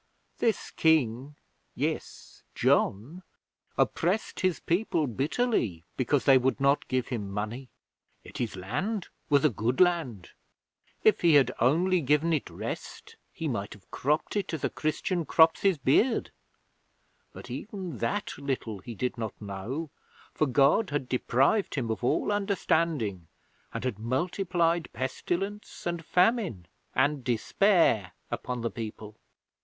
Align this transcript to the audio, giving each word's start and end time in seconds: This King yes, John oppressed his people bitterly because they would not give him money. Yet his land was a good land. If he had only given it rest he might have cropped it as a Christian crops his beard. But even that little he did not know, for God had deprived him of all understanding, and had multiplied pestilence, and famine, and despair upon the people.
This 0.39 0.71
King 0.71 1.35
yes, 1.75 2.41
John 2.55 3.21
oppressed 3.77 4.39
his 4.39 4.59
people 4.59 5.05
bitterly 5.05 5.83
because 5.95 6.25
they 6.25 6.39
would 6.39 6.59
not 6.59 6.87
give 6.87 7.09
him 7.09 7.29
money. 7.31 7.69
Yet 8.23 8.39
his 8.39 8.55
land 8.55 9.09
was 9.29 9.45
a 9.45 9.49
good 9.51 9.79
land. 9.79 10.31
If 11.03 11.21
he 11.21 11.35
had 11.35 11.51
only 11.59 12.01
given 12.01 12.33
it 12.33 12.49
rest 12.49 13.15
he 13.31 13.47
might 13.47 13.73
have 13.73 13.91
cropped 13.91 14.35
it 14.35 14.51
as 14.55 14.63
a 14.63 14.71
Christian 14.71 15.23
crops 15.23 15.61
his 15.61 15.77
beard. 15.77 16.31
But 17.31 17.51
even 17.51 17.99
that 17.99 18.33
little 18.39 18.79
he 18.79 18.95
did 18.95 19.19
not 19.19 19.39
know, 19.39 19.91
for 20.33 20.47
God 20.47 20.89
had 20.89 21.07
deprived 21.07 21.75
him 21.75 21.91
of 21.91 22.03
all 22.03 22.31
understanding, 22.31 23.27
and 23.71 23.83
had 23.83 23.99
multiplied 23.99 24.89
pestilence, 24.93 25.85
and 25.85 26.03
famine, 26.03 26.65
and 26.95 27.23
despair 27.23 28.13
upon 28.31 28.61
the 28.61 28.71
people. 28.71 29.15